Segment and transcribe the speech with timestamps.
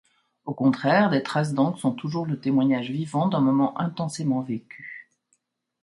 [0.45, 5.11] Au contraire, des traces d'encre sont toujours le témoignage vivant d'un moment intensément vécu.